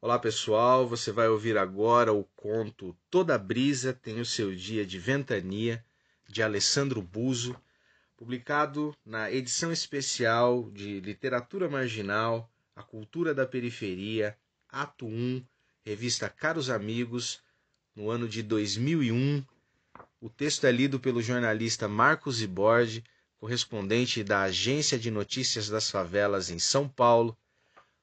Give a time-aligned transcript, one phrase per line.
[0.00, 4.98] Olá pessoal, você vai ouvir agora o conto Toda Brisa tem o seu dia de
[4.98, 5.84] ventania,
[6.26, 7.54] de Alessandro Buzo,
[8.16, 15.44] publicado na edição especial de Literatura Marginal, A Cultura da Periferia, Ato 1,
[15.84, 17.42] revista Caros Amigos,
[17.94, 19.44] no ano de 2001.
[20.20, 23.04] O texto é lido pelo jornalista Marcos Ibordi,
[23.38, 27.36] correspondente da Agência de Notícias das Favelas em São Paulo.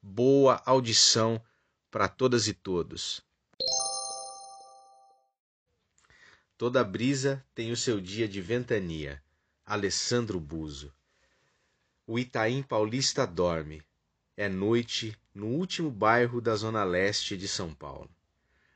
[0.00, 1.40] Boa audição
[1.90, 3.22] para todas e todos.
[6.56, 9.22] Toda brisa tem o seu dia de ventania.
[9.64, 10.92] Alessandro Buzo.
[12.06, 13.82] O Itaim Paulista dorme.
[14.36, 18.10] É noite no último bairro da zona leste de São Paulo.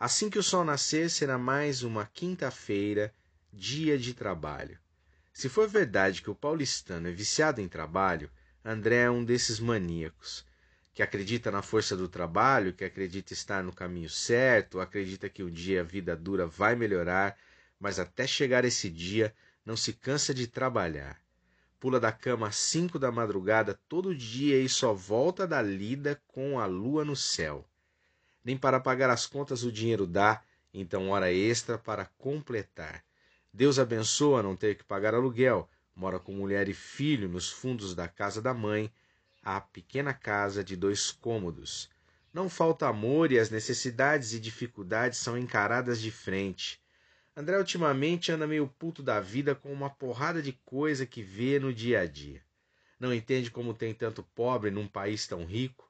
[0.00, 3.12] Assim que o sol nascer, será mais uma quinta-feira,
[3.52, 4.78] dia de trabalho.
[5.32, 8.30] Se for verdade que o paulistano é viciado em trabalho,
[8.64, 10.46] André é um desses maníacos
[10.94, 15.50] que acredita na força do trabalho, que acredita estar no caminho certo, acredita que um
[15.50, 17.36] dia a vida dura vai melhorar,
[17.78, 19.34] mas até chegar esse dia
[19.66, 21.20] não se cansa de trabalhar.
[21.80, 26.58] Pula da cama às cinco da madrugada todo dia e só volta da lida com
[26.60, 27.67] a lua no céu.
[28.44, 33.04] Nem para pagar as contas o dinheiro dá, então hora extra para completar.
[33.52, 38.06] Deus abençoa não ter que pagar aluguel, mora com mulher e filho nos fundos da
[38.06, 38.92] casa da mãe,
[39.42, 41.90] a pequena casa de dois cômodos.
[42.32, 46.80] Não falta amor e as necessidades e dificuldades são encaradas de frente.
[47.34, 51.72] André ultimamente anda meio puto da vida com uma porrada de coisa que vê no
[51.72, 52.42] dia a dia.
[53.00, 55.87] Não entende como tem tanto pobre num país tão rico,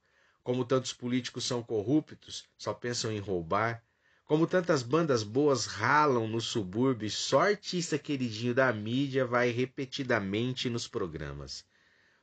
[0.48, 3.84] como tantos políticos são corruptos, só pensam em roubar,
[4.24, 10.70] como tantas bandas boas ralam no subúrbio e só artista queridinho da mídia vai repetidamente
[10.70, 11.66] nos programas.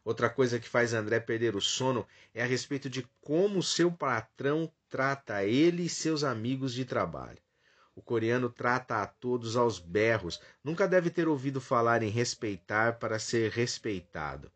[0.03, 4.73] Outra coisa que faz André perder o sono é a respeito de como seu patrão
[4.89, 7.37] trata ele e seus amigos de trabalho.
[7.95, 13.19] O coreano trata a todos aos berros, nunca deve ter ouvido falar em respeitar para
[13.19, 14.51] ser respeitado.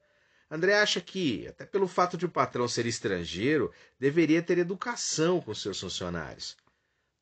[0.51, 5.53] André acha que, até pelo fato de o patrão ser estrangeiro, deveria ter educação com
[5.53, 6.57] seus funcionários.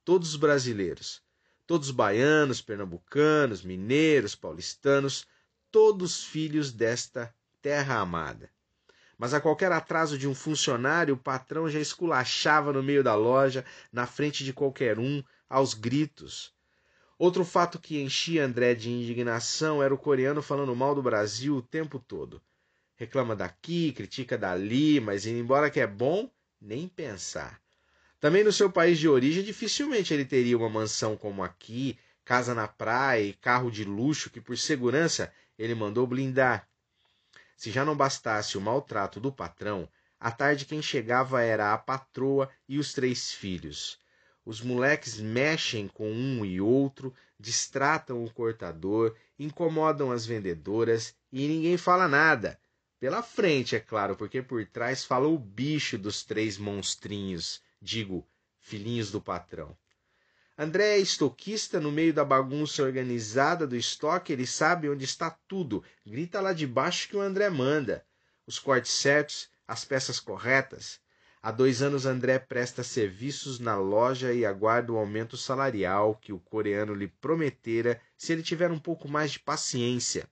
[0.05, 1.21] Todos os brasileiros,
[1.65, 5.27] todos baianos, pernambucanos, mineiros, paulistanos,
[5.69, 8.49] todos filhos desta terra amada.
[9.17, 13.65] Mas a qualquer atraso de um funcionário, o patrão já esculachava no meio da loja,
[13.91, 16.53] na frente de qualquer um, aos gritos.
[17.17, 21.61] Outro fato que enchia André de indignação era o coreano falando mal do Brasil o
[21.61, 22.41] tempo todo.
[22.97, 27.61] Reclama daqui, critica dali, mas embora que é bom, nem pensar.
[28.19, 32.67] Também no seu país de origem, dificilmente ele teria uma mansão como aqui, casa na
[32.67, 36.67] praia e carro de luxo que, por segurança, ele mandou blindar.
[37.55, 39.87] Se já não bastasse o maltrato do patrão,
[40.19, 43.99] à tarde quem chegava era a patroa e os três filhos.
[44.43, 51.77] Os moleques mexem com um e outro, distratam o cortador, incomodam as vendedoras e ninguém
[51.77, 52.59] fala nada.
[52.99, 58.27] Pela frente, é claro, porque por trás fala o bicho dos três monstrinhos, digo,
[58.59, 59.77] filhinhos do patrão.
[60.57, 65.83] André é estoquista no meio da bagunça organizada do estoque, ele sabe onde está tudo.
[66.03, 68.03] Grita lá de baixo que o André manda.
[68.47, 70.99] Os cortes certos, as peças corretas.
[71.43, 76.39] Há dois anos André presta serviços na loja e aguarda o aumento salarial que o
[76.39, 80.27] coreano lhe prometera se ele tiver um pouco mais de paciência.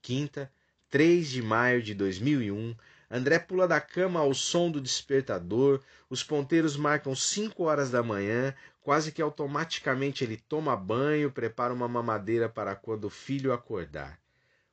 [0.00, 0.50] Quinta,
[0.92, 2.76] 3 de maio de 2001,
[3.10, 5.80] André pula da cama ao som do despertador,
[6.10, 11.88] os ponteiros marcam cinco horas da manhã, quase que automaticamente ele toma banho, prepara uma
[11.88, 14.20] mamadeira para quando o filho acordar.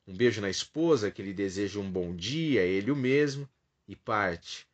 [0.06, 3.48] Um beijo na esposa, que lhe deseja um bom dia, ele o mesmo,
[3.88, 4.68] e parte.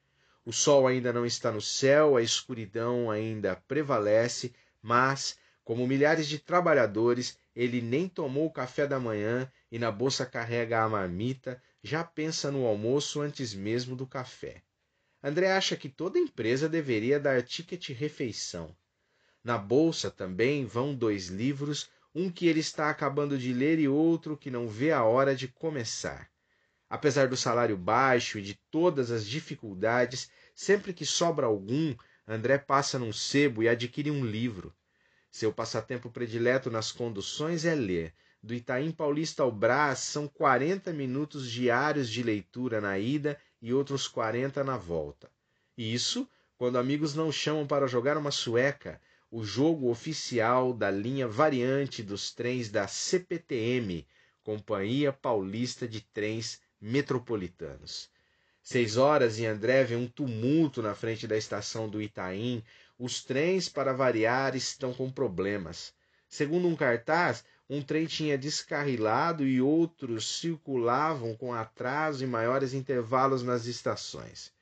[0.45, 4.53] O sol ainda não está no céu, a escuridão ainda prevalece,
[4.83, 10.25] mas, como milhares de trabalhadores, ele nem tomou o café da manhã e na bolsa
[10.25, 14.63] carrega a marmita, já pensa no almoço antes mesmo do café.
[15.23, 18.77] André acha que toda empresa deveria dar ticket refeição.
[19.43, 24.37] Na bolsa também vão dois livros, um que ele está acabando de ler e outro
[24.37, 26.31] que não vê a hora de começar.
[26.89, 31.95] Apesar do salário baixo e de todas as dificuldades, sempre que sobra algum,
[32.27, 34.75] André passa num sebo e adquire um livro.
[35.31, 38.15] Seu passatempo predileto nas conduções é ler,
[38.47, 44.07] do Itaim Paulista ao Brás são 40 minutos diários de leitura na ida e outros
[44.07, 45.29] 40 na volta.
[45.77, 49.01] Isso quando amigos não chamam para jogar uma sueca
[49.33, 54.07] o jogo oficial da linha variante dos trens da CPTM,
[54.45, 58.09] Companhia Paulista de Trens Metropolitanos.
[58.63, 62.63] Seis horas e André um tumulto na frente da estação do Itaim.
[62.97, 65.93] Os trens, para variar, estão com problemas.
[66.29, 73.43] Segundo um cartaz, um trem tinha descarrilado e outros circulavam com atraso e maiores intervalos
[73.43, 74.53] nas estações.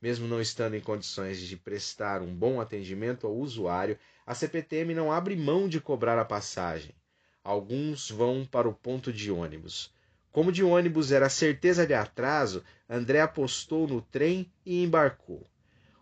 [0.00, 5.10] Mesmo não estando em condições de prestar um bom atendimento ao usuário, a CPTM não
[5.10, 6.94] abre mão de cobrar a passagem.
[7.42, 9.92] Alguns vão para o ponto de ônibus.
[10.30, 15.46] Como de ônibus era certeza de atraso, André apostou no trem e embarcou.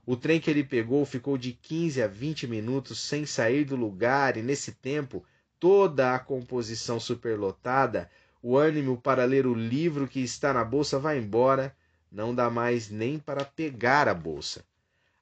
[0.04, 4.36] O trem que ele pegou ficou de 15 a 20 minutos sem sair do lugar
[4.36, 5.24] e, nesse tempo,
[5.60, 8.10] toda a composição superlotada,
[8.42, 11.76] o ânimo para ler o livro que está na bolsa vai embora,
[12.10, 14.64] não dá mais nem para pegar a bolsa.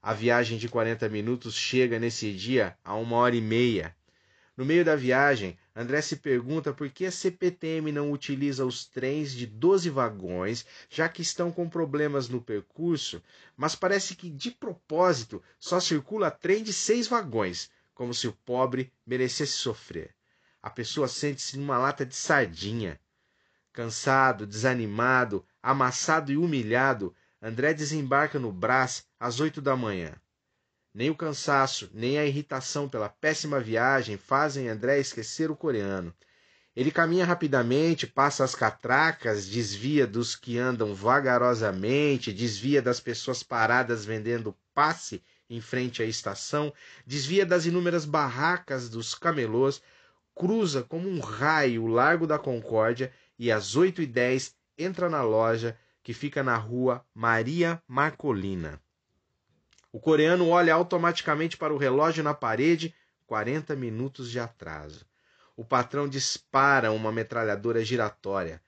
[0.01, 3.97] A viagem de 40 minutos chega nesse dia a uma hora e meia.
[4.57, 9.33] No meio da viagem, André se pergunta por que a CPTM não utiliza os trens
[9.33, 13.21] de 12 vagões, já que estão com problemas no percurso,
[13.57, 18.93] mas parece que de propósito só circula trem de seis vagões, como se o pobre
[19.05, 20.18] merecesse sofrer.
[20.63, 23.01] A pessoa sente-se numa lata de sardinha.
[23.73, 30.15] Cansado, desanimado, amassado e humilhado, André desembarca no Brás às oito da manhã.
[30.93, 36.13] Nem o cansaço, nem a irritação pela péssima viagem fazem André esquecer o coreano.
[36.75, 44.05] Ele caminha rapidamente, passa as catracas, desvia dos que andam vagarosamente, desvia das pessoas paradas
[44.05, 46.73] vendendo passe em frente à estação,
[47.07, 49.81] desvia das inúmeras barracas dos camelôs,
[50.39, 55.21] cruza como um raio o Largo da Concórdia e às oito e dez entra na
[55.21, 58.81] loja que fica na rua Maria Marcolina.
[59.93, 62.95] O coreano olha automaticamente para o relógio na parede,
[63.27, 65.05] 40 minutos de atraso.
[65.57, 68.63] O patrão dispara uma metralhadora giratória.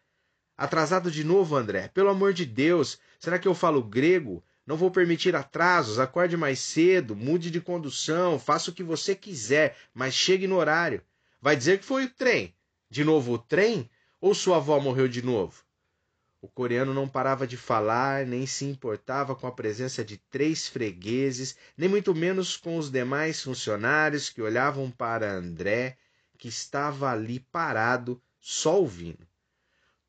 [0.59, 1.87] Atrasado de novo, André?
[1.95, 2.99] Pelo amor de Deus!
[3.21, 4.43] Será que eu falo grego?
[4.67, 6.01] Não vou permitir atrasos.
[6.01, 11.01] Acorde mais cedo, mude de condução, faça o que você quiser, mas chegue no horário.
[11.41, 12.55] Vai dizer que foi o trem.
[12.91, 13.91] De novo o trem?
[14.21, 15.65] Ou sua avó morreu de novo?
[16.43, 21.57] O coreano não parava de falar, nem se importava com a presença de três fregueses,
[21.77, 25.99] nem muito menos com os demais funcionários que olhavam para André,
[26.39, 29.29] que estava ali parado, só ouvindo.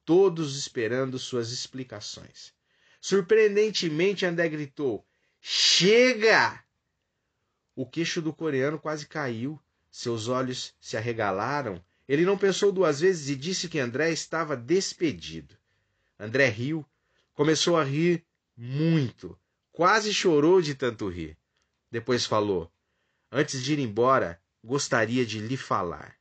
[0.06, 2.54] Todos esperando suas explicações.
[3.02, 5.06] Surpreendentemente, André gritou:
[5.42, 6.64] Chega!
[7.76, 9.60] O queixo do coreano quase caiu,
[9.92, 11.84] seus olhos se arregalaram.
[12.08, 15.56] Ele não pensou duas vezes e disse que André estava despedido.
[16.18, 16.86] André riu,
[17.34, 19.38] começou a rir muito,
[19.72, 21.38] quase chorou de tanto rir.
[21.92, 22.72] Depois falou:
[23.32, 26.16] Antes de ir embora, gostaria de lhe falar.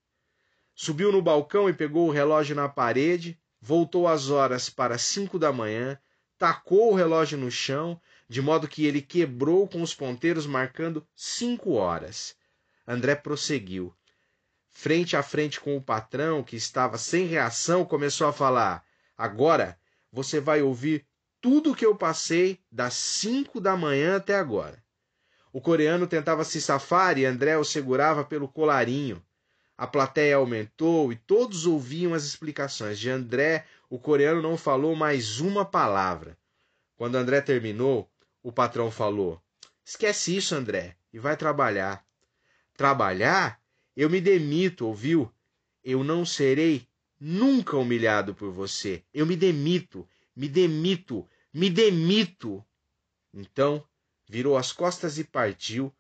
[0.75, 5.53] Subiu no balcão e pegou o relógio na parede, voltou as horas para cinco da
[5.53, 5.99] manhã,
[6.39, 11.73] tacou o relógio no chão, de modo que ele quebrou com os ponteiros marcando cinco
[11.73, 12.35] horas.
[12.91, 13.95] André prosseguiu.
[14.69, 18.85] Frente a frente com o patrão, que estava sem reação, começou a falar:
[19.17, 19.79] Agora
[20.11, 21.07] você vai ouvir
[21.41, 24.83] tudo o que eu passei das cinco da manhã até agora.
[25.53, 29.25] O coreano tentava se safar e André o segurava pelo colarinho.
[29.79, 33.67] A plateia aumentou e todos ouviam as explicações de André.
[33.89, 36.37] O coreano não falou mais uma palavra.
[36.97, 38.11] Quando André terminou,
[38.43, 39.41] o patrão falou:
[39.85, 42.05] Esquece isso, André, e vai trabalhar.
[42.81, 43.61] Trabalhar?
[43.95, 45.31] Eu me demito, ouviu?
[45.85, 46.89] Eu não serei
[47.21, 49.05] nunca humilhado por você.
[49.13, 52.65] Eu me demito, me demito, me demito.
[53.35, 53.87] Então,
[54.27, 55.95] virou as costas e partiu,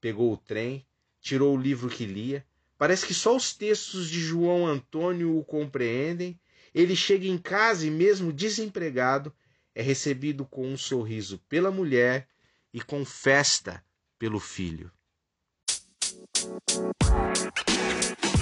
[0.00, 0.84] pegou o trem,
[1.20, 2.44] tirou o livro que lia.
[2.76, 6.36] Parece que só os textos de João Antônio o compreendem.
[6.74, 9.32] Ele chega em casa e, mesmo desempregado,
[9.72, 12.28] é recebido com um sorriso pela mulher
[12.72, 13.84] e com festa
[14.18, 14.90] pelo filho.
[16.44, 18.33] Thank you.